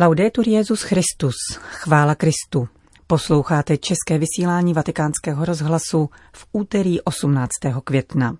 Laudetur 0.00 0.48
Jezus 0.48 0.82
Christus, 0.82 1.34
chvála 1.60 2.14
Kristu. 2.14 2.68
Posloucháte 3.06 3.76
české 3.76 4.18
vysílání 4.18 4.74
Vatikánského 4.74 5.44
rozhlasu 5.44 6.10
v 6.32 6.46
úterý 6.52 7.00
18. 7.00 7.48
května. 7.84 8.36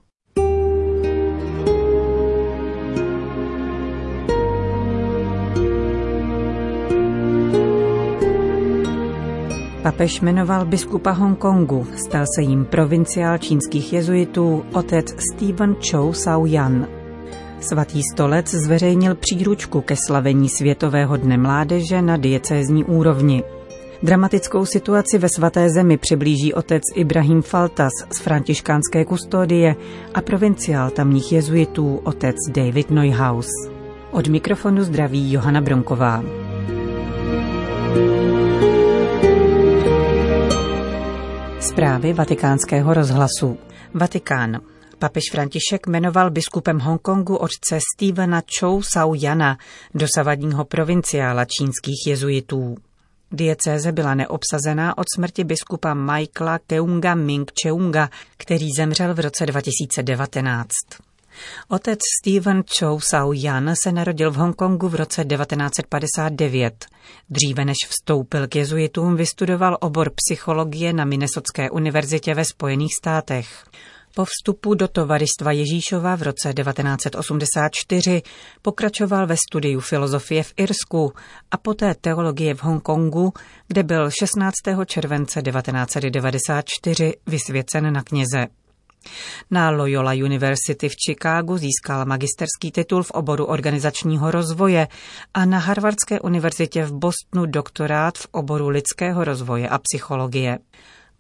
Papež 9.82 10.20
jmenoval 10.20 10.66
biskupa 10.66 11.11
Hongkongu, 11.11 11.86
stal 12.06 12.25
se 12.36 12.43
jim 12.43 12.64
provinciál 12.64 13.38
čínských 13.38 13.93
jezuitů 13.93 14.64
otec 14.72 15.06
Stephen 15.34 15.77
Chow 15.90 16.12
Sao 16.12 16.46
Yan. 16.46 16.98
Svatý 17.61 18.02
stolec 18.12 18.50
zveřejnil 18.50 19.14
příručku 19.14 19.80
ke 19.80 19.96
slavení 20.07 20.48
Světového 20.48 21.16
dne 21.16 21.38
mládeže 21.38 22.02
na 22.02 22.16
diecézní 22.16 22.84
úrovni. 22.84 23.43
Dramatickou 24.03 24.66
situaci 24.66 25.18
ve 25.18 25.29
svaté 25.29 25.71
zemi 25.71 25.96
přiblíží 25.96 26.54
otec 26.54 26.82
Ibrahim 26.94 27.43
Faltas 27.43 27.93
z 28.13 28.18
františkánské 28.18 29.04
kustodie 29.04 29.76
a 30.14 30.21
provinciál 30.21 30.90
tamních 30.90 31.32
jezuitů 31.32 32.00
otec 32.05 32.36
David 32.50 32.91
Neuhaus. 32.91 33.48
Od 34.11 34.28
mikrofonu 34.28 34.83
zdraví 34.83 35.33
Johana 35.33 35.61
Bronková. 35.61 36.22
Zprávy 41.61 42.12
vatikánského 42.12 42.94
rozhlasu. 42.94 43.58
Vatikán. 43.94 44.61
Papež 44.98 45.22
František 45.33 45.86
jmenoval 45.86 46.30
biskupem 46.30 46.78
Hongkongu 46.78 47.36
otce 47.36 47.78
Stevena 47.94 48.42
Chou 48.58 48.83
Sao 48.83 49.14
Yana, 49.14 49.58
dosavadního 49.94 50.64
provinciála 50.64 51.44
čínských 51.44 52.06
jezuitů. 52.06 52.77
Diecéze 53.33 53.92
byla 53.92 54.14
neobsazená 54.14 54.98
od 54.98 55.06
smrti 55.14 55.44
biskupa 55.44 55.94
Michaela 55.94 56.58
Keunga 56.58 57.14
Ming 57.14 57.52
Cheunga, 57.62 58.10
který 58.36 58.66
zemřel 58.78 59.14
v 59.14 59.20
roce 59.20 59.46
2019. 59.46 60.68
Otec 61.68 61.98
Stephen 62.20 62.62
Chow 62.78 63.00
Sao 63.00 63.33
Yan 63.33 63.74
se 63.83 63.92
narodil 63.92 64.30
v 64.30 64.36
Hongkongu 64.36 64.88
v 64.88 64.94
roce 64.94 65.24
1959. 65.24 66.86
Dříve 67.30 67.64
než 67.64 67.77
vstoupil 67.88 68.48
k 68.48 68.56
jezuitům, 68.56 69.16
vystudoval 69.16 69.77
obor 69.80 70.10
psychologie 70.14 70.92
na 70.92 71.05
Minnesotské 71.05 71.70
univerzitě 71.70 72.34
ve 72.34 72.44
Spojených 72.44 72.94
státech. 72.94 73.64
Po 74.14 74.25
vstupu 74.25 74.75
do 74.75 74.89
tovaristva 74.89 75.53
Ježíšova 75.53 76.17
v 76.17 76.23
roce 76.23 76.55
1984 76.55 78.23
pokračoval 78.62 79.27
ve 79.27 79.37
studiu 79.37 79.81
filozofie 79.81 80.42
v 80.42 80.53
Irsku 80.56 81.12
a 81.51 81.56
poté 81.56 81.95
teologie 81.95 82.55
v 82.55 82.62
Hongkongu, 82.62 83.33
kde 83.69 83.83
byl 83.83 84.11
16. 84.11 84.55
července 84.86 85.42
1994 85.42 87.12
vysvěcen 87.27 87.92
na 87.92 88.03
kněze. 88.03 88.47
Na 89.51 89.70
Loyola 89.70 90.12
University 90.12 90.89
v 90.89 90.95
Chicagu 91.06 91.56
získal 91.56 92.05
magisterský 92.05 92.73
titul 92.73 93.03
v 93.03 93.11
oboru 93.11 93.45
organizačního 93.45 94.31
rozvoje 94.31 94.89
a 95.34 95.45
na 95.45 95.59
Harvardské 95.59 96.20
univerzitě 96.20 96.84
v 96.84 96.92
Bostonu 96.92 97.47
doktorát 97.47 98.19
v 98.19 98.27
oboru 98.31 98.69
lidského 98.69 99.25
rozvoje 99.25 99.69
a 99.69 99.79
psychologie. 99.79 100.59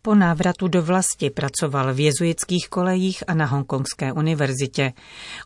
Po 0.02 0.14
návratu 0.14 0.68
do 0.68 0.82
vlasti 0.82 1.30
pracoval 1.30 1.94
v 1.94 2.00
jezuitských 2.00 2.68
kolejích 2.68 3.22
a 3.26 3.34
na 3.34 3.46
Hongkongské 3.46 4.12
univerzitě. 4.12 4.92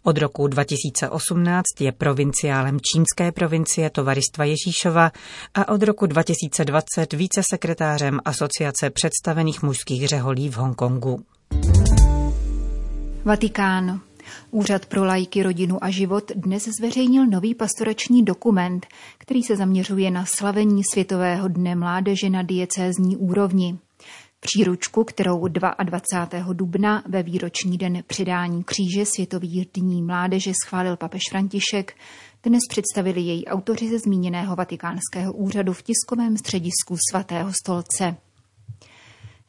Od 0.03 0.19
roku 0.19 0.47
2018 0.47 1.65
je 1.81 1.93
provinciálem 1.93 2.79
čínské 2.81 3.33
provincie 3.33 3.91
Tovaristva 3.91 4.45
Ježíšova 4.45 5.13
a 5.55 5.69
od 5.69 5.83
roku 5.83 6.07
2020 6.07 7.13
vícesekretářem 7.13 8.21
Asociace 8.25 8.91
představených 8.91 9.63
mužských 9.63 10.09
řeholí 10.09 10.49
v 10.49 10.57
Hongkongu. 10.57 11.25
Vatikán. 13.25 14.01
Úřad 14.51 14.87
pro 14.87 15.05
lajky, 15.05 15.43
rodinu 15.43 15.85
a 15.85 15.91
život 15.91 16.33
dnes 16.35 16.69
zveřejnil 16.79 17.27
nový 17.27 17.55
pastorační 17.55 18.25
dokument, 18.25 18.87
který 19.19 19.43
se 19.43 19.57
zaměřuje 19.57 20.11
na 20.11 20.25
slavení 20.25 20.83
Světového 20.93 21.49
dne 21.49 21.75
mládeže 21.75 22.31
na 22.31 22.43
diecézní 22.43 23.17
úrovni. 23.17 23.79
Příručku, 24.45 25.05
kterou 25.05 25.49
22. 25.49 26.53
dubna 26.53 27.03
ve 27.09 27.23
výroční 27.23 27.79
den 27.79 28.03
předání 28.07 28.65
kříže 28.65 29.07
Světových 29.07 29.69
dní 29.75 30.03
mládeže 30.03 30.53
schválil 30.65 30.97
papež 30.97 31.23
František, 31.31 31.97
dnes 32.43 32.61
představili 32.69 33.21
její 33.21 33.47
autoři 33.47 33.89
ze 33.89 33.99
zmíněného 33.99 34.57
vatikánského 34.57 35.33
úřadu 35.33 35.73
v 35.73 35.83
tiskovém 35.83 36.37
středisku 36.37 36.97
svatého 37.11 37.53
stolce. 37.53 38.17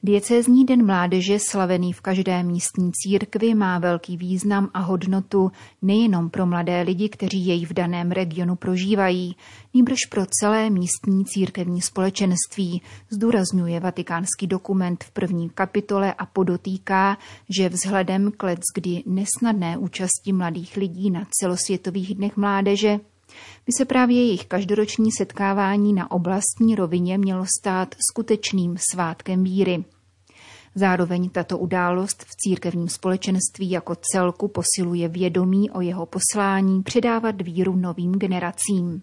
Diecézní 0.05 0.65
den 0.65 0.85
mládeže, 0.85 1.39
slavený 1.39 1.93
v 1.93 2.01
každé 2.01 2.43
místní 2.43 2.91
církvi, 2.93 3.55
má 3.55 3.79
velký 3.79 4.17
význam 4.17 4.69
a 4.73 4.79
hodnotu 4.79 5.51
nejenom 5.81 6.29
pro 6.29 6.45
mladé 6.45 6.81
lidi, 6.81 7.09
kteří 7.09 7.45
jej 7.45 7.65
v 7.65 7.73
daném 7.73 8.11
regionu 8.11 8.55
prožívají, 8.55 9.35
nýbrž 9.73 10.05
pro 10.09 10.25
celé 10.25 10.69
místní 10.69 11.25
církevní 11.25 11.81
společenství, 11.81 12.81
zdůrazňuje 13.09 13.79
vatikánský 13.79 14.47
dokument 14.47 15.03
v 15.03 15.11
první 15.11 15.49
kapitole 15.49 16.13
a 16.13 16.25
podotýká, 16.25 17.17
že 17.49 17.69
vzhledem 17.69 18.31
k 18.31 18.55
kdy 18.75 19.03
nesnadné 19.05 19.77
účasti 19.77 20.33
mladých 20.33 20.77
lidí 20.77 21.11
na 21.11 21.27
celosvětových 21.31 22.15
dnech 22.15 22.37
mládeže 22.37 22.99
by 23.65 23.71
se 23.77 23.85
právě 23.85 24.17
jejich 24.17 24.45
každoroční 24.45 25.11
setkávání 25.11 25.93
na 25.93 26.11
oblastní 26.11 26.75
rovině 26.75 27.17
mělo 27.17 27.45
stát 27.59 27.95
skutečným 28.11 28.77
svátkem 28.91 29.43
víry. 29.43 29.83
Zároveň 30.75 31.29
tato 31.29 31.57
událost 31.57 32.23
v 32.23 32.35
církevním 32.35 32.89
společenství 32.89 33.71
jako 33.71 33.95
celku 33.95 34.47
posiluje 34.47 35.07
vědomí 35.07 35.71
o 35.71 35.81
jeho 35.81 36.05
poslání 36.05 36.83
předávat 36.83 37.41
víru 37.41 37.75
novým 37.75 38.11
generacím. 38.11 39.01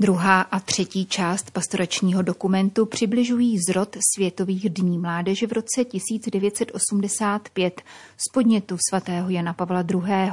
Druhá 0.00 0.40
a 0.40 0.60
třetí 0.60 1.06
část 1.06 1.50
pastoračního 1.50 2.22
dokumentu 2.22 2.86
přibližují 2.86 3.58
zrod 3.58 3.96
Světových 4.14 4.70
dní 4.70 4.98
mládeže 4.98 5.46
v 5.46 5.52
roce 5.52 5.84
1985 5.84 7.82
z 8.16 8.32
podnětu 8.32 8.76
svatého 8.88 9.30
Jana 9.30 9.52
Pavla 9.52 9.84
II. 9.90 10.30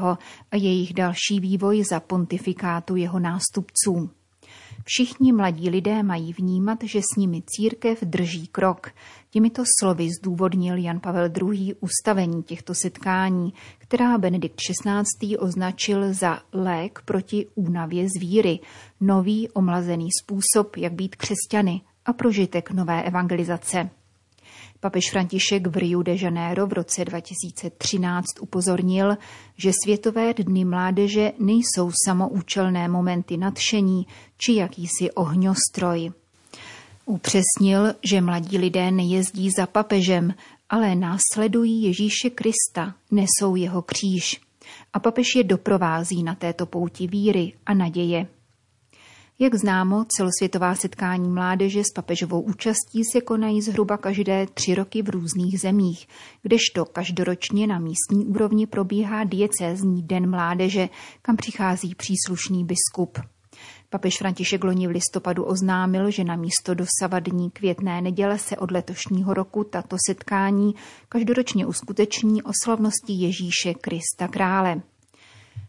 a 0.51 0.55
jejich 0.55 0.93
další 0.93 1.39
vývoj 1.39 1.83
za 1.83 1.99
pontifikátu 1.99 2.95
jeho 2.95 3.19
nástupců. 3.19 4.09
Všichni 4.83 5.33
mladí 5.33 5.69
lidé 5.69 6.03
mají 6.03 6.33
vnímat, 6.33 6.79
že 6.83 7.01
s 7.01 7.15
nimi 7.17 7.43
církev 7.45 8.01
drží 8.01 8.47
krok. 8.47 8.91
Těmito 9.29 9.63
slovy 9.79 10.09
zdůvodnil 10.19 10.77
Jan 10.77 10.99
Pavel 10.99 11.29
II. 11.41 11.75
ustavení 11.79 12.43
těchto 12.43 12.73
setkání, 12.73 13.53
která 13.77 14.17
Benedikt 14.17 14.55
XVI. 14.55 15.37
označil 15.37 16.13
za 16.13 16.39
lék 16.53 17.01
proti 17.05 17.47
únavě 17.55 18.09
z 18.09 18.19
víry, 18.19 18.59
nový 19.01 19.49
omlazený 19.49 20.07
způsob, 20.23 20.77
jak 20.77 20.93
být 20.93 21.15
křesťany 21.15 21.81
a 22.05 22.13
prožitek 22.13 22.71
nové 22.71 23.03
evangelizace. 23.03 23.89
Papež 24.79 25.11
František 25.11 25.67
v 25.67 25.77
Rio 25.77 26.03
de 26.03 26.15
Janeiro 26.21 26.67
v 26.67 26.73
roce 26.73 27.05
2013 27.05 28.25
upozornil, 28.39 29.17
že 29.57 29.71
Světové 29.83 30.33
dny 30.33 30.65
mládeže 30.65 31.31
nejsou 31.39 31.91
samoučelné 32.05 32.87
momenty 32.87 33.37
nadšení 33.37 34.07
či 34.37 34.55
jakýsi 34.55 35.11
ohňostroj. 35.11 36.11
Upřesnil, 37.05 37.93
že 38.03 38.21
mladí 38.21 38.57
lidé 38.57 38.91
nejezdí 38.91 39.49
za 39.57 39.65
papežem, 39.67 40.33
ale 40.69 40.95
následují 40.95 41.83
Ježíše 41.83 42.29
Krista, 42.29 42.95
nesou 43.11 43.55
jeho 43.55 43.81
kříž. 43.81 44.41
A 44.93 44.99
papež 44.99 45.35
je 45.35 45.43
doprovází 45.43 46.23
na 46.23 46.35
této 46.35 46.65
pouti 46.65 47.07
víry 47.07 47.53
a 47.65 47.73
naděje. 47.73 48.27
Jak 49.39 49.55
známo, 49.55 50.05
celosvětová 50.17 50.75
setkání 50.75 51.29
mládeže 51.29 51.83
s 51.83 51.93
papežovou 51.95 52.41
účastí 52.41 53.03
se 53.11 53.21
konají 53.21 53.61
zhruba 53.61 53.97
každé 53.97 54.47
tři 54.53 54.75
roky 54.75 55.01
v 55.01 55.09
různých 55.09 55.59
zemích, 55.59 56.07
kdežto 56.41 56.85
každoročně 56.85 57.67
na 57.67 57.79
místní 57.79 58.25
úrovni 58.25 58.67
probíhá 58.67 59.23
diecézní 59.23 60.03
den 60.03 60.29
mládeže, 60.29 60.89
kam 61.21 61.35
přichází 61.35 61.95
příslušný 61.95 62.65
biskup. 62.65 63.19
Papež 63.89 64.17
František 64.17 64.63
loni 64.63 64.87
v 64.87 64.91
listopadu 64.91 65.43
oznámil, 65.43 66.11
že 66.11 66.23
na 66.23 66.35
místo 66.35 66.73
dosavadní 66.73 67.51
květné 67.51 68.01
neděle 68.01 68.39
se 68.39 68.57
od 68.57 68.71
letošního 68.71 69.33
roku 69.33 69.63
tato 69.63 69.95
setkání 70.07 70.75
každoročně 71.09 71.65
uskuteční 71.65 72.43
o 72.43 72.51
slavnosti 72.63 73.13
Ježíše 73.13 73.73
Krista 73.73 74.27
Krále. 74.27 74.81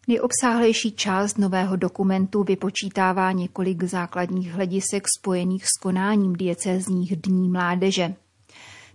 Nejobsáhlejší 0.08 0.93
část 0.93 1.38
nového 1.38 1.76
dokumentu 1.76 2.44
vypočítává 2.44 3.32
několik 3.32 3.82
základních 3.84 4.52
hledisek 4.52 5.05
spojených 5.19 5.64
s 5.64 5.81
konáním 5.81 6.32
diecézních 6.32 7.16
dní 7.16 7.49
mládeže. 7.49 8.14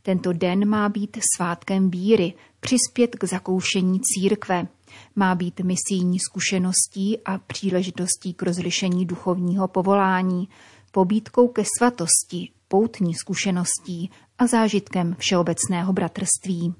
Tento 0.02 0.34
den 0.34 0.70
má 0.70 0.90
být 0.90 1.18
svátkem 1.36 1.90
víry, 1.90 2.34
přispět 2.60 3.16
k 3.16 3.24
zakoušení 3.24 4.00
církve. 4.04 4.68
Má 5.16 5.36
být 5.36 5.60
misijní 5.60 6.20
zkušeností 6.20 7.20
a 7.26 7.38
příležitostí 7.38 8.34
k 8.34 8.44
rozlišení 8.44 9.06
duchovního 9.06 9.68
povolání, 9.68 10.50
pobídkou 10.92 11.48
ke 11.48 11.64
svatosti, 11.78 12.52
poutní 12.68 13.14
zkušeností 13.14 14.12
a 14.38 14.48
zážitkem 14.48 15.16
všeobecného 15.20 15.94
bratrství. 15.94 16.74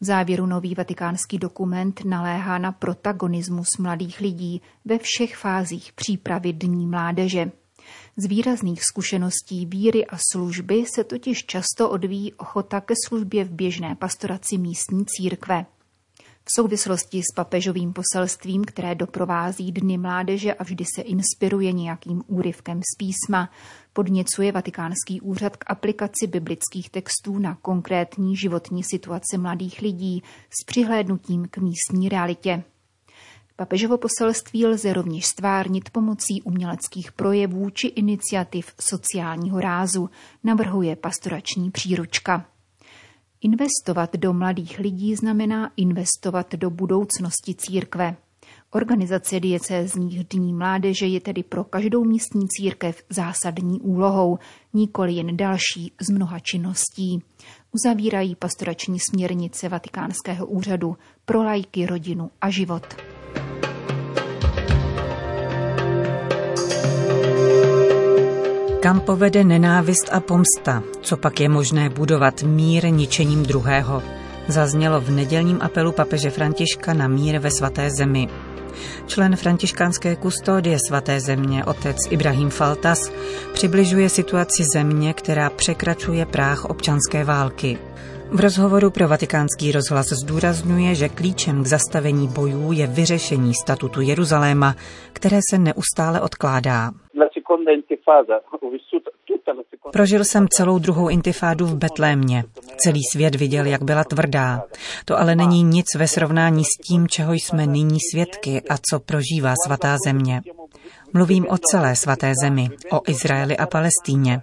V 0.00 0.04
závěru 0.04 0.46
nový 0.46 0.74
vatikánský 0.74 1.38
dokument 1.38 2.04
naléhá 2.04 2.58
na 2.58 2.72
protagonismus 2.72 3.68
mladých 3.78 4.20
lidí 4.20 4.62
ve 4.84 4.98
všech 4.98 5.36
fázích 5.36 5.92
přípravy 5.92 6.52
Dní 6.52 6.86
mládeže. 6.86 7.50
Z 8.16 8.26
výrazných 8.26 8.84
zkušeností 8.84 9.66
víry 9.66 10.06
a 10.06 10.16
služby 10.32 10.84
se 10.94 11.04
totiž 11.04 11.46
často 11.46 11.90
odvíjí 11.90 12.34
ochota 12.34 12.80
ke 12.80 12.94
službě 13.06 13.44
v 13.44 13.50
běžné 13.50 13.94
pastoraci 13.94 14.58
místní 14.58 15.04
církve. 15.06 15.66
V 16.46 16.52
souvislosti 16.56 17.22
s 17.22 17.34
papežovým 17.34 17.92
poselstvím, 17.92 18.64
které 18.64 18.94
doprovází 18.94 19.72
Dny 19.72 19.98
mládeže 19.98 20.54
a 20.54 20.64
vždy 20.64 20.84
se 20.94 21.02
inspiruje 21.02 21.72
nějakým 21.72 22.22
úryvkem 22.26 22.80
z 22.82 22.96
písma, 22.98 23.50
podněcuje 23.92 24.52
Vatikánský 24.52 25.20
úřad 25.20 25.56
k 25.56 25.64
aplikaci 25.66 26.26
biblických 26.26 26.90
textů 26.90 27.38
na 27.38 27.54
konkrétní 27.62 28.36
životní 28.36 28.82
situace 28.82 29.38
mladých 29.38 29.80
lidí 29.80 30.22
s 30.60 30.64
přihlédnutím 30.64 31.48
k 31.50 31.58
místní 31.58 32.08
realitě. 32.08 32.62
Papežovo 33.56 33.98
poselství 33.98 34.66
lze 34.66 34.92
rovněž 34.92 35.26
stvárnit 35.26 35.90
pomocí 35.90 36.42
uměleckých 36.42 37.12
projevů 37.12 37.70
či 37.70 37.86
iniciativ 37.86 38.74
sociálního 38.80 39.60
rázu, 39.60 40.10
navrhuje 40.44 40.96
pastorační 40.96 41.70
příručka. 41.70 42.46
Investovat 43.44 44.16
do 44.16 44.32
mladých 44.32 44.78
lidí 44.78 45.14
znamená 45.14 45.72
investovat 45.76 46.54
do 46.54 46.70
budoucnosti 46.70 47.54
církve. 47.54 48.16
Organizace 48.70 49.40
diecézních 49.40 50.24
dní 50.24 50.52
mládeže 50.52 51.06
je 51.06 51.20
tedy 51.20 51.42
pro 51.42 51.64
každou 51.64 52.04
místní 52.04 52.48
církev 52.48 53.02
zásadní 53.10 53.80
úlohou, 53.80 54.38
nikoli 54.72 55.12
jen 55.12 55.36
další 55.36 55.92
z 56.00 56.10
mnoha 56.10 56.38
činností. 56.38 57.22
Uzavírají 57.72 58.34
pastorační 58.34 58.98
směrnice 59.00 59.68
Vatikánského 59.68 60.46
úřadu 60.46 60.96
pro 61.24 61.42
lajky, 61.42 61.86
rodinu 61.86 62.30
a 62.40 62.50
život. 62.50 63.13
Kam 68.84 69.00
povede 69.00 69.44
nenávist 69.44 70.08
a 70.12 70.20
pomsta? 70.20 70.82
Co 71.00 71.16
pak 71.16 71.40
je 71.40 71.48
možné 71.48 71.88
budovat 71.88 72.42
mír 72.42 72.84
ničením 72.92 73.42
druhého? 73.42 74.02
Zaznělo 74.48 75.00
v 75.00 75.10
nedělním 75.10 75.58
apelu 75.62 75.92
papeže 75.92 76.30
Františka 76.30 76.94
na 76.94 77.08
mír 77.08 77.38
ve 77.38 77.50
svaté 77.50 77.90
zemi. 77.90 78.28
Člen 79.06 79.36
františkánské 79.36 80.16
kustodie 80.16 80.78
svaté 80.88 81.20
země, 81.20 81.64
otec 81.64 81.96
Ibrahim 82.10 82.50
Faltas, 82.50 83.10
přibližuje 83.52 84.08
situaci 84.08 84.64
země, 84.74 85.14
která 85.14 85.50
překračuje 85.50 86.26
práh 86.26 86.64
občanské 86.64 87.24
války. 87.24 87.78
V 88.30 88.40
rozhovoru 88.40 88.90
pro 88.90 89.08
vatikánský 89.08 89.72
rozhlas 89.72 90.06
zdůrazňuje, 90.06 90.94
že 90.94 91.08
klíčem 91.08 91.64
k 91.64 91.66
zastavení 91.66 92.28
bojů 92.28 92.72
je 92.72 92.86
vyřešení 92.86 93.52
statutu 93.54 94.00
Jeruzaléma, 94.00 94.76
které 95.12 95.40
se 95.50 95.58
neustále 95.58 96.20
odkládá. 96.20 96.90
Prožil 99.92 100.24
jsem 100.24 100.48
celou 100.48 100.78
druhou 100.78 101.08
intifádu 101.08 101.66
v 101.66 101.76
Betlémě. 101.76 102.44
Celý 102.76 103.00
svět 103.12 103.34
viděl, 103.34 103.66
jak 103.66 103.82
byla 103.82 104.04
tvrdá. 104.04 104.62
To 105.04 105.18
ale 105.18 105.36
není 105.36 105.62
nic 105.62 105.86
ve 105.96 106.08
srovnání 106.08 106.64
s 106.64 106.86
tím, 106.86 107.08
čeho 107.08 107.32
jsme 107.32 107.66
nyní 107.66 107.98
svědky 108.12 108.62
a 108.70 108.74
co 108.90 109.00
prožívá 109.00 109.54
svatá 109.66 109.96
země. 110.06 110.42
Mluvím 111.12 111.46
o 111.48 111.58
celé 111.58 111.96
svaté 111.96 112.32
zemi, 112.42 112.68
o 112.92 113.00
Izraeli 113.08 113.56
a 113.56 113.66
Palestíně. 113.66 114.42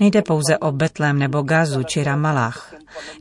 Nejde 0.00 0.22
pouze 0.22 0.58
o 0.58 0.72
Betlém 0.72 1.18
nebo 1.18 1.42
Gazu 1.42 1.82
či 1.82 2.04
Ramalách. 2.04 2.74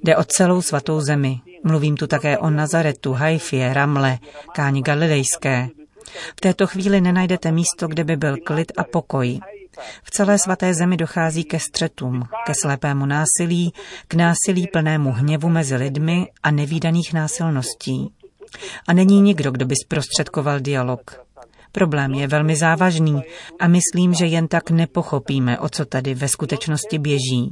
Jde 0.04 0.18
o 0.18 0.24
celou 0.24 0.62
svatou 0.62 1.00
zemi. 1.00 1.42
Mluvím 1.64 1.98
tu 1.98 2.08
také 2.08 2.38
o 2.38 2.50
Nazaretu, 2.50 3.14
Haifě, 3.14 3.74
Ramle, 3.74 4.18
Káni 4.56 4.82
Galilejské. 4.82 5.68
V 6.38 6.42
této 6.42 6.68
chvíli 6.68 7.02
nenajdete 7.02 7.52
místo, 7.52 7.88
kde 7.88 8.04
by 8.04 8.16
byl 8.16 8.38
klid 8.46 8.72
a 8.78 8.84
pokoj. 8.84 9.40
V 10.04 10.12
celé 10.12 10.40
svaté 10.40 10.74
zemi 10.74 10.98
dochází 10.98 11.44
ke 11.44 11.60
střetům, 11.60 12.24
ke 12.46 12.54
slepému 12.62 13.06
násilí, 13.06 13.74
k 14.08 14.14
násilí 14.14 14.68
plnému 14.68 15.12
hněvu 15.12 15.50
mezi 15.50 15.76
lidmi 15.76 16.28
a 16.44 16.52
nevýdaných 16.52 17.14
násilností. 17.14 18.14
A 18.88 18.94
není 18.94 19.22
nikdo, 19.22 19.52
kdo 19.52 19.66
by 19.66 19.76
zprostředkoval 19.86 20.60
dialog. 20.60 21.31
Problém 21.72 22.14
je 22.14 22.28
velmi 22.28 22.56
závažný 22.56 23.22
a 23.60 23.68
myslím, 23.68 24.14
že 24.14 24.26
jen 24.26 24.48
tak 24.48 24.72
nepochopíme, 24.72 25.60
o 25.60 25.70
co 25.70 25.86
tady 25.86 26.14
ve 26.14 26.28
skutečnosti 26.28 27.00
běží. 27.00 27.52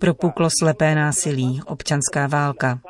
Propuklo 0.00 0.48
slepé 0.60 0.94
násilí, 0.94 1.60
občanská 1.66 2.26
válka, 2.26 2.80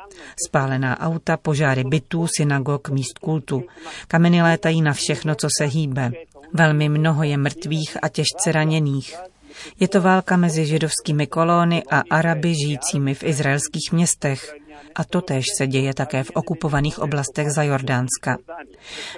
spálená 0.47 0.99
auta, 0.99 1.37
požáry 1.37 1.83
bytů, 1.83 2.27
synagog, 2.37 2.89
míst 2.89 3.19
kultu. 3.19 3.63
Kameny 4.07 4.41
létají 4.41 4.81
na 4.81 4.93
všechno, 4.93 5.35
co 5.35 5.47
se 5.57 5.65
hýbe. 5.65 6.11
Velmi 6.53 6.89
mnoho 6.89 7.23
je 7.23 7.37
mrtvých 7.37 7.97
a 8.01 8.09
těžce 8.09 8.51
raněných. 8.51 9.30
Je 9.79 9.87
to 9.87 10.01
válka 10.01 10.37
mezi 10.37 10.65
židovskými 10.65 11.27
kolóny 11.27 11.83
a 11.91 12.03
Araby 12.09 12.53
žijícími 12.55 13.13
v 13.13 13.23
izraelských 13.23 13.91
městech. 13.91 14.55
A 14.95 15.03
totéž 15.03 15.45
se 15.57 15.67
děje 15.67 15.93
také 15.93 16.23
v 16.23 16.31
okupovaných 16.33 16.99
oblastech 16.99 17.47
za 17.51 17.63
Jordánska. 17.63 18.37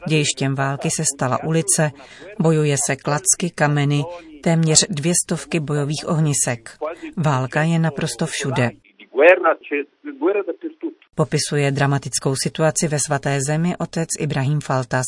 Dějištěm 0.07 0.56
války 0.56 0.89
se 0.89 1.03
stala 1.15 1.44
ulice, 1.44 1.91
bojuje 2.39 2.77
se 2.85 2.95
klacky, 2.95 3.50
kameny, 3.56 4.03
téměř 4.44 4.85
dvě 4.89 5.13
stovky 5.25 5.59
bojových 5.59 6.03
ohnisek. 6.07 6.77
Válka 7.18 7.63
je 7.63 7.79
naprosto 7.79 8.25
všude. 8.25 8.69
Popisuje 11.15 11.71
dramatickou 11.71 12.36
situaci 12.36 12.88
ve 12.88 13.00
svaté 13.00 13.39
zemi 13.47 13.77
otec 13.77 14.09
Ibrahim 14.19 14.59
Faltas. 14.62 15.06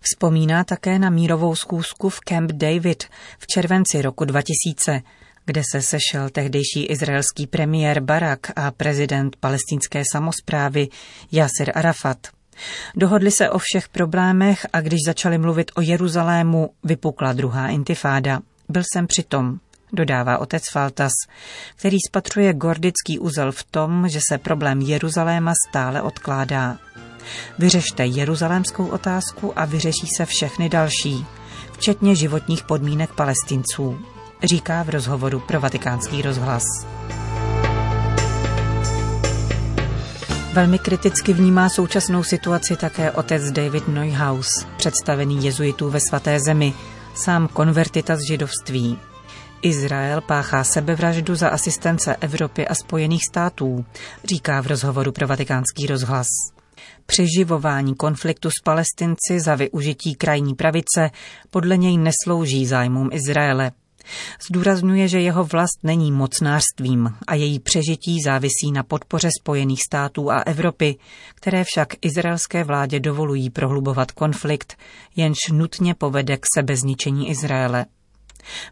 Vzpomíná 0.00 0.64
také 0.64 0.98
na 0.98 1.10
mírovou 1.10 1.54
zkoušku 1.54 2.08
v 2.08 2.20
Camp 2.20 2.52
David 2.52 3.04
v 3.38 3.46
červenci 3.46 4.02
roku 4.02 4.24
2000, 4.24 5.02
kde 5.44 5.62
se 5.72 5.82
sešel 5.82 6.30
tehdejší 6.30 6.86
izraelský 6.86 7.46
premiér 7.46 8.00
Barak 8.00 8.52
a 8.56 8.70
prezident 8.70 9.36
palestinské 9.36 10.02
samozprávy 10.12 10.88
Yasser 11.32 11.72
Arafat. 11.74 12.18
Dohodli 12.96 13.30
se 13.30 13.50
o 13.50 13.58
všech 13.58 13.88
problémech 13.88 14.66
a 14.72 14.80
když 14.80 14.98
začali 15.06 15.38
mluvit 15.38 15.70
o 15.74 15.80
Jeruzalému, 15.80 16.70
vypukla 16.84 17.32
druhá 17.32 17.68
intifáda. 17.68 18.40
Byl 18.68 18.82
jsem 18.92 19.06
přitom, 19.06 19.58
dodává 19.92 20.38
otec 20.38 20.62
Faltas, 20.72 21.12
který 21.76 21.98
spatřuje 22.08 22.54
gordický 22.54 23.18
úzel 23.18 23.52
v 23.52 23.64
tom, 23.64 24.08
že 24.08 24.20
se 24.28 24.38
problém 24.38 24.80
Jeruzaléma 24.80 25.52
stále 25.68 26.02
odkládá. 26.02 26.78
Vyřešte 27.58 28.06
jeruzalémskou 28.06 28.86
otázku 28.86 29.58
a 29.58 29.64
vyřeší 29.64 30.06
se 30.16 30.26
všechny 30.26 30.68
další, 30.68 31.26
včetně 31.72 32.14
životních 32.14 32.62
podmínek 32.62 33.12
palestinců, 33.12 33.98
říká 34.44 34.82
v 34.82 34.88
rozhovoru 34.88 35.40
pro 35.40 35.60
vatikánský 35.60 36.22
rozhlas. 36.22 36.62
Velmi 40.52 40.78
kriticky 40.78 41.32
vnímá 41.32 41.68
současnou 41.68 42.22
situaci 42.22 42.76
také 42.76 43.10
otec 43.10 43.50
David 43.50 43.88
Neuhaus, 43.88 44.48
představený 44.76 45.44
jezuitů 45.44 45.90
ve 45.90 46.00
svaté 46.00 46.40
zemi, 46.40 46.74
sám 47.14 47.48
konvertita 47.48 48.16
z 48.16 48.20
židovství. 48.28 48.98
Izrael 49.62 50.20
páchá 50.20 50.64
sebevraždu 50.64 51.34
za 51.34 51.48
asistence 51.48 52.16
Evropy 52.16 52.68
a 52.68 52.74
Spojených 52.74 53.24
států, 53.30 53.84
říká 54.24 54.60
v 54.60 54.66
rozhovoru 54.66 55.12
pro 55.12 55.26
vatikánský 55.26 55.86
rozhlas. 55.86 56.26
Přeživování 57.06 57.94
konfliktu 57.94 58.50
s 58.50 58.62
palestinci 58.64 59.40
za 59.40 59.54
využití 59.54 60.14
krajní 60.14 60.54
pravice 60.54 61.10
podle 61.50 61.76
něj 61.76 61.98
neslouží 61.98 62.66
zájmům 62.66 63.08
Izraele. 63.12 63.72
Zdůrazňuje, 64.48 65.08
že 65.08 65.20
jeho 65.20 65.44
vlast 65.44 65.78
není 65.82 66.12
mocnářstvím 66.12 67.14
a 67.26 67.34
její 67.34 67.60
přežití 67.60 68.22
závisí 68.24 68.72
na 68.72 68.82
podpoře 68.82 69.28
Spojených 69.40 69.82
států 69.82 70.30
a 70.30 70.38
Evropy, 70.40 70.96
které 71.34 71.64
však 71.64 71.88
izraelské 72.02 72.64
vládě 72.64 73.00
dovolují 73.00 73.50
prohlubovat 73.50 74.12
konflikt, 74.12 74.76
jenž 75.16 75.38
nutně 75.52 75.94
povede 75.94 76.36
k 76.36 76.46
sebezničení 76.56 77.30
Izraele. 77.30 77.86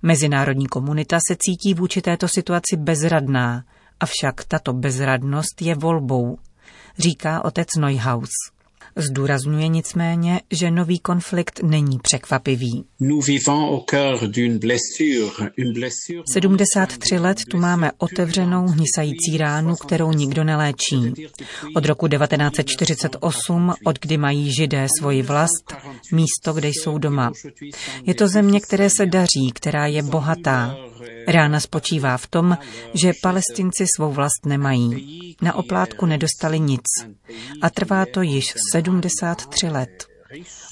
Mezinárodní 0.02 0.66
komunita 0.66 1.18
se 1.28 1.37
cítí 1.38 1.75
vůči 1.75 2.02
této 2.02 2.28
situaci 2.28 2.76
bezradná, 2.76 3.64
avšak 4.00 4.44
tato 4.44 4.73
bezradnost 4.73 5.62
je 5.62 5.75
volbou, 5.75 6.38
říká 6.99 7.44
otec 7.44 7.68
Neuhaus. 7.78 8.30
Zdůrazňuje 8.96 9.68
nicméně, 9.68 10.40
že 10.50 10.70
nový 10.70 10.98
konflikt 10.98 11.60
není 11.62 11.98
překvapivý. 11.98 12.84
73 16.32 17.18
let 17.18 17.38
tu 17.50 17.56
máme 17.58 17.90
otevřenou 17.98 18.66
hnisající 18.66 19.38
ránu, 19.38 19.76
kterou 19.76 20.12
nikdo 20.12 20.44
neléčí. 20.44 21.12
Od 21.76 21.84
roku 21.84 22.08
1948, 22.08 23.74
od 23.84 23.98
kdy 23.98 24.16
mají 24.16 24.52
židé 24.52 24.86
svoji 24.98 25.22
vlast, 25.22 25.74
místo, 26.12 26.52
kde 26.52 26.68
jsou 26.68 26.98
doma. 26.98 27.32
Je 28.04 28.14
to 28.14 28.28
země, 28.28 28.60
které 28.60 28.90
se 28.90 29.06
daří, 29.06 29.52
která 29.54 29.86
je 29.86 30.02
bohatá. 30.02 30.76
Rána 31.28 31.60
spočívá 31.60 32.16
v 32.16 32.26
tom, 32.26 32.58
že 32.94 33.12
palestinci 33.22 33.84
svou 33.96 34.12
vlast 34.12 34.46
nemají. 34.46 35.36
Na 35.42 35.54
oplátku 35.54 36.06
nedostali 36.06 36.60
nic. 36.60 36.82
A 37.62 37.70
trvá 37.70 38.06
to 38.06 38.22
již 38.22 38.54
73 38.84 39.68
let. 39.68 40.06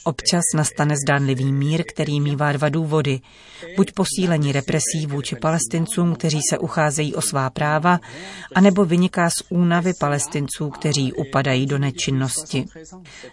Občas 0.05 0.43
nastane 0.55 0.95
zdánlivý 0.97 1.53
mír, 1.53 1.85
který 1.89 2.21
mývá 2.21 2.53
dva 2.53 2.69
důvody. 2.69 3.21
Buď 3.77 3.93
posílení 3.93 4.53
represí 4.53 5.07
vůči 5.07 5.37
palestincům, 5.37 6.15
kteří 6.15 6.41
se 6.51 6.59
ucházejí 6.59 7.15
o 7.15 7.21
svá 7.21 7.51
práva, 7.51 8.01
anebo 8.55 8.85
vyniká 8.85 9.31
z 9.31 9.43
únavy 9.51 9.93
palestinců, 10.01 10.71
kteří 10.71 11.13
upadají 11.13 11.67
do 11.67 11.79
nečinnosti. 11.79 12.67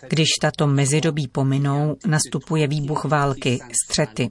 Když 0.09 0.27
tato 0.41 0.67
mezidobí 0.67 1.27
pominou, 1.27 1.95
nastupuje 2.07 2.67
výbuch 2.67 3.05
války, 3.05 3.59
střety. 3.85 4.29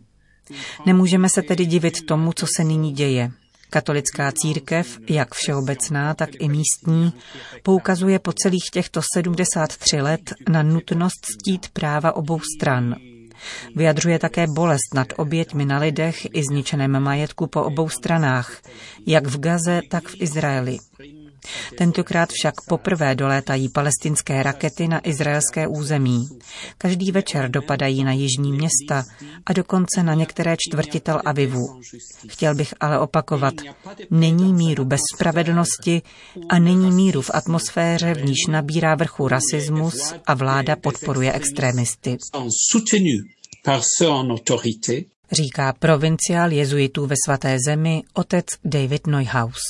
Nemůžeme 0.86 1.28
se 1.28 1.42
tedy 1.42 1.66
divit 1.66 2.06
tomu, 2.06 2.32
co 2.32 2.46
se 2.56 2.64
nyní 2.64 2.92
děje. 2.92 3.30
Katolická 3.70 4.32
církev, 4.32 4.98
jak 5.08 5.34
všeobecná, 5.34 6.14
tak 6.14 6.30
i 6.38 6.48
místní, 6.48 7.12
poukazuje 7.62 8.18
po 8.18 8.32
celých 8.32 8.70
těchto 8.72 9.00
73 9.14 10.00
let 10.00 10.34
na 10.48 10.62
nutnost 10.62 11.26
ctít 11.26 11.68
práva 11.68 12.16
obou 12.16 12.40
stran. 12.56 12.94
Vyjadřuje 13.76 14.18
také 14.18 14.46
bolest 14.46 14.94
nad 14.94 15.06
oběťmi 15.16 15.64
na 15.64 15.78
lidech 15.78 16.26
i 16.32 16.42
zničeném 16.42 17.00
majetku 17.00 17.46
po 17.46 17.62
obou 17.62 17.88
stranách, 17.88 18.62
jak 19.06 19.26
v 19.26 19.40
Gaze, 19.40 19.80
tak 19.90 20.08
v 20.08 20.14
Izraeli. 20.20 20.78
Tentokrát 21.78 22.28
však 22.32 22.54
poprvé 22.68 23.14
dolétají 23.14 23.68
palestinské 23.68 24.42
rakety 24.42 24.88
na 24.88 25.08
izraelské 25.08 25.66
území. 25.66 26.28
Každý 26.78 27.12
večer 27.12 27.50
dopadají 27.50 28.04
na 28.04 28.12
jižní 28.12 28.52
města 28.52 29.04
a 29.46 29.52
dokonce 29.52 30.02
na 30.02 30.14
některé 30.14 30.56
čtvrti 30.58 31.00
Tel 31.00 31.20
Avivu. 31.24 31.80
Chtěl 32.28 32.54
bych 32.54 32.74
ale 32.80 32.98
opakovat, 32.98 33.54
není 34.10 34.52
míru 34.52 34.84
bez 34.84 35.00
spravedlnosti 35.14 36.02
a 36.48 36.58
není 36.58 36.90
míru 36.90 37.22
v 37.22 37.30
atmosféře, 37.34 38.14
v 38.14 38.24
níž 38.24 38.46
nabírá 38.48 38.94
vrchu 38.94 39.28
rasismus 39.28 40.14
a 40.26 40.34
vláda 40.34 40.76
podporuje 40.76 41.32
extrémisty. 41.32 42.16
Říká 45.32 45.72
provinciál 45.78 46.52
jezuitů 46.52 47.06
ve 47.06 47.14
svaté 47.26 47.56
zemi 47.66 48.02
otec 48.14 48.46
David 48.64 49.06
Neuhaus. 49.06 49.60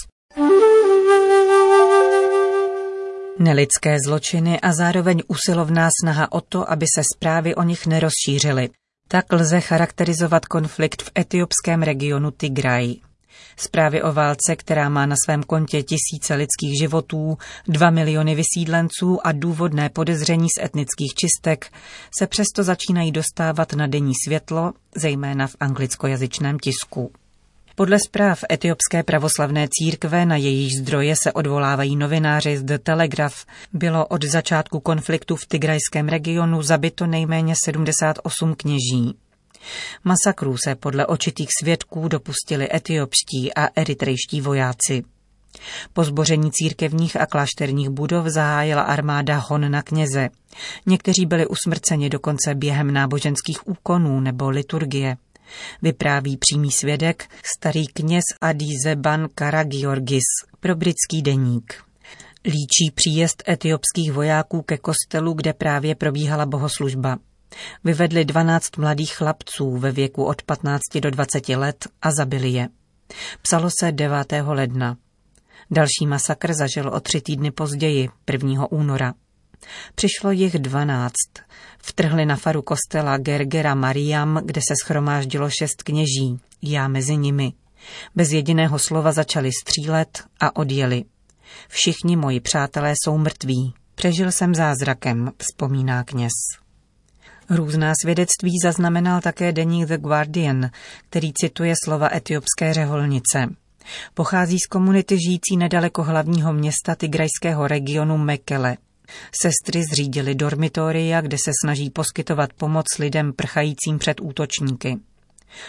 Nelidské 3.40 3.96
zločiny 4.06 4.60
a 4.60 4.72
zároveň 4.72 5.22
usilovná 5.28 5.88
snaha 6.02 6.32
o 6.32 6.40
to, 6.40 6.70
aby 6.70 6.86
se 6.96 7.02
zprávy 7.14 7.54
o 7.54 7.62
nich 7.62 7.86
nerozšířily. 7.86 8.68
Tak 9.08 9.32
lze 9.32 9.60
charakterizovat 9.60 10.46
konflikt 10.46 11.02
v 11.02 11.10
etiopském 11.18 11.82
regionu 11.82 12.30
Tigraj. 12.30 12.94
Zprávy 13.56 14.02
o 14.02 14.12
válce, 14.12 14.56
která 14.56 14.88
má 14.88 15.06
na 15.06 15.16
svém 15.24 15.42
kontě 15.42 15.82
tisíce 15.82 16.34
lidských 16.34 16.78
životů, 16.78 17.38
dva 17.68 17.90
miliony 17.90 18.34
vysídlenců 18.34 19.26
a 19.26 19.32
důvodné 19.32 19.88
podezření 19.88 20.48
z 20.58 20.64
etnických 20.64 21.14
čistek, 21.14 21.72
se 22.18 22.26
přesto 22.26 22.62
začínají 22.62 23.12
dostávat 23.12 23.72
na 23.72 23.86
denní 23.86 24.12
světlo, 24.26 24.72
zejména 24.96 25.46
v 25.46 25.56
anglickojazyčném 25.60 26.58
tisku. 26.58 27.12
Podle 27.78 27.98
zpráv 27.98 28.44
etiopské 28.52 29.02
pravoslavné 29.02 29.68
církve, 29.70 30.26
na 30.26 30.36
jejíž 30.36 30.72
zdroje 30.78 31.14
se 31.22 31.32
odvolávají 31.32 31.96
novináři 31.96 32.58
z 32.58 32.62
The 32.62 32.78
Telegraph, 32.78 33.44
bylo 33.72 34.06
od 34.06 34.24
začátku 34.24 34.80
konfliktu 34.80 35.36
v 35.36 35.46
tigrajském 35.46 36.08
regionu 36.08 36.62
zabito 36.62 37.06
nejméně 37.06 37.54
78 37.64 38.54
kněží. 38.54 39.14
Masakrů 40.04 40.56
se 40.56 40.74
podle 40.74 41.06
očitých 41.06 41.48
svědků 41.62 42.08
dopustili 42.08 42.68
etiopští 42.74 43.54
a 43.54 43.68
eritrejští 43.76 44.40
vojáci. 44.40 45.04
Po 45.92 46.04
zboření 46.04 46.50
církevních 46.52 47.20
a 47.20 47.26
klášterních 47.26 47.88
budov 47.88 48.26
zahájila 48.26 48.82
armáda 48.82 49.36
hon 49.48 49.70
na 49.70 49.82
kněze. 49.82 50.28
Někteří 50.86 51.26
byli 51.26 51.46
usmrceni 51.46 52.10
dokonce 52.10 52.54
během 52.54 52.92
náboženských 52.92 53.68
úkonů 53.68 54.20
nebo 54.20 54.50
liturgie 54.50 55.16
vypráví 55.82 56.36
přímý 56.36 56.70
svědek 56.72 57.30
starý 57.56 57.86
kněz 57.86 58.24
Adízeban 58.40 59.28
Karagiorgis 59.34 60.24
pro 60.60 60.76
britský 60.76 61.22
deník. 61.22 61.84
Líčí 62.44 62.90
příjezd 62.94 63.42
etiopských 63.48 64.12
vojáků 64.12 64.62
ke 64.62 64.78
kostelu, 64.78 65.32
kde 65.32 65.52
právě 65.52 65.94
probíhala 65.94 66.46
bohoslužba. 66.46 67.18
Vyvedli 67.84 68.24
12 68.24 68.76
mladých 68.76 69.16
chlapců 69.16 69.76
ve 69.76 69.92
věku 69.92 70.24
od 70.24 70.42
15 70.42 70.80
do 71.00 71.10
20 71.10 71.48
let 71.48 71.88
a 72.02 72.10
zabili 72.12 72.48
je. 72.48 72.68
Psalo 73.42 73.70
se 73.80 73.92
9. 73.92 74.32
ledna. 74.46 74.96
Další 75.70 76.06
masakr 76.06 76.52
zažil 76.54 76.88
o 76.88 77.00
tři 77.00 77.20
týdny 77.20 77.50
později, 77.50 78.08
1. 78.32 78.72
února. 78.72 79.14
Přišlo 79.94 80.30
jich 80.30 80.58
dvanáct. 80.58 81.30
Vtrhli 81.78 82.26
na 82.26 82.36
faru 82.36 82.62
kostela 82.62 83.18
Gergera 83.18 83.74
Mariam, 83.74 84.40
kde 84.44 84.60
se 84.68 84.74
schromáždilo 84.84 85.50
šest 85.50 85.82
kněží, 85.82 86.40
já 86.62 86.88
mezi 86.88 87.16
nimi. 87.16 87.52
Bez 88.14 88.32
jediného 88.32 88.78
slova 88.78 89.12
začali 89.12 89.50
střílet 89.62 90.24
a 90.40 90.56
odjeli. 90.56 91.04
Všichni 91.68 92.16
moji 92.16 92.40
přátelé 92.40 92.94
jsou 93.04 93.18
mrtví. 93.18 93.74
Přežil 93.94 94.32
jsem 94.32 94.54
zázrakem, 94.54 95.32
vzpomíná 95.38 96.04
kněz. 96.04 96.32
Různá 97.50 97.92
svědectví 98.02 98.52
zaznamenal 98.62 99.20
také 99.20 99.52
deník 99.52 99.88
The 99.88 99.96
Guardian, 99.96 100.70
který 101.10 101.32
cituje 101.32 101.74
slova 101.84 102.08
etiopské 102.14 102.74
řeholnice. 102.74 103.46
Pochází 104.14 104.58
z 104.58 104.66
komunity 104.66 105.16
žijící 105.26 105.56
nedaleko 105.56 106.02
hlavního 106.02 106.52
města 106.52 106.94
tigrajského 106.94 107.68
regionu 107.68 108.18
Mekele– 108.18 108.76
Sestry 109.42 109.82
zřídily 109.84 110.34
dormitoria, 110.34 111.20
kde 111.20 111.36
se 111.44 111.50
snaží 111.64 111.90
poskytovat 111.90 112.52
pomoc 112.52 112.86
lidem 112.98 113.32
prchajícím 113.32 113.98
před 113.98 114.20
útočníky. 114.20 114.98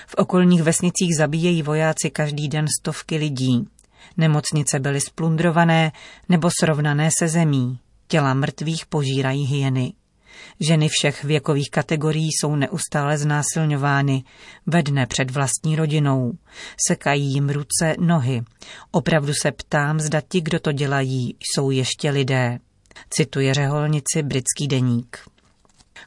V 0.07 0.15
okolních 0.15 0.63
vesnicích 0.63 1.17
zabíjejí 1.17 1.61
vojáci 1.61 2.09
každý 2.09 2.47
den 2.47 2.65
stovky 2.79 3.17
lidí. 3.17 3.67
Nemocnice 4.17 4.79
byly 4.79 5.01
splundrované 5.01 5.91
nebo 6.29 6.49
srovnané 6.59 7.09
se 7.19 7.27
zemí. 7.27 7.79
Těla 8.07 8.33
mrtvých 8.33 8.85
požírají 8.85 9.45
hyeny. 9.45 9.93
Ženy 10.59 10.89
všech 10.89 11.23
věkových 11.23 11.69
kategorií 11.71 12.29
jsou 12.31 12.55
neustále 12.55 13.17
znásilňovány, 13.17 14.23
vedne 14.65 15.05
před 15.05 15.31
vlastní 15.31 15.75
rodinou. 15.75 16.33
Sekají 16.87 17.33
jim 17.33 17.49
ruce, 17.49 17.95
nohy. 17.99 18.41
Opravdu 18.91 19.33
se 19.41 19.51
ptám, 19.51 19.99
zda 19.99 20.21
ti, 20.21 20.41
kdo 20.41 20.59
to 20.59 20.71
dělají, 20.71 21.35
jsou 21.39 21.71
ještě 21.71 22.09
lidé 22.09 22.59
cituje 23.09 23.53
řeholnici 23.53 24.23
britský 24.23 24.67
deník. 24.67 25.17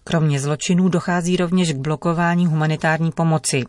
Kromě 0.05 0.41
zločinů 0.41 0.89
dochází 0.89 1.37
rovněž 1.37 1.73
k 1.73 1.77
blokování 1.77 2.47
humanitární 2.47 3.13
pomoci. 3.13 3.65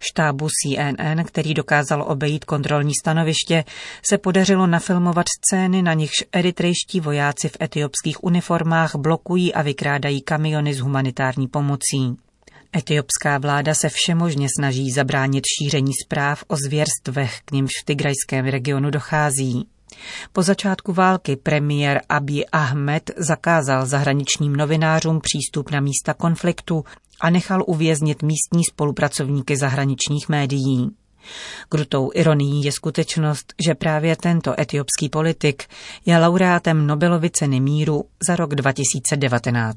Štábu 0.00 0.48
CNN, 0.48 1.24
který 1.24 1.54
dokázal 1.54 2.04
obejít 2.08 2.44
kontrolní 2.44 2.92
stanoviště, 3.00 3.64
se 4.02 4.18
podařilo 4.18 4.66
nafilmovat 4.66 5.26
scény, 5.28 5.82
na 5.82 5.94
nichž 5.94 6.24
eritrejští 6.32 7.00
vojáci 7.00 7.48
v 7.48 7.56
etiopských 7.62 8.24
uniformách 8.24 8.96
blokují 8.96 9.54
a 9.54 9.62
vykrádají 9.62 10.22
kamiony 10.22 10.74
s 10.74 10.80
humanitární 10.80 11.48
pomocí. 11.48 12.16
Etiopská 12.76 13.38
vláda 13.38 13.74
se 13.74 13.88
všemožně 13.88 14.48
snaží 14.58 14.90
zabránit 14.90 15.44
šíření 15.58 15.92
zpráv 16.04 16.44
o 16.48 16.56
zvěrstvech, 16.56 17.40
k 17.44 17.50
nimž 17.50 17.70
v 17.82 17.84
tigrajském 17.84 18.46
regionu 18.46 18.90
dochází. 18.90 19.66
Po 20.32 20.42
začátku 20.42 20.92
války 20.92 21.36
premiér 21.36 22.00
Abiy 22.08 22.44
Ahmed 22.52 23.10
zakázal 23.16 23.86
zahraničním 23.86 24.56
novinářům 24.56 25.20
přístup 25.20 25.70
na 25.70 25.80
místa 25.80 26.14
konfliktu 26.14 26.84
a 27.20 27.30
nechal 27.30 27.64
uvěznit 27.66 28.22
místní 28.22 28.64
spolupracovníky 28.64 29.56
zahraničních 29.56 30.28
médií. 30.28 30.90
Krutou 31.68 32.10
ironií 32.14 32.64
je 32.64 32.72
skutečnost, 32.72 33.54
že 33.66 33.74
právě 33.74 34.16
tento 34.16 34.60
etiopský 34.60 35.08
politik 35.08 35.64
je 36.06 36.18
laureátem 36.18 36.86
Nobelovy 36.86 37.30
ceny 37.30 37.60
míru 37.60 38.04
za 38.28 38.36
rok 38.36 38.54
2019. 38.54 39.76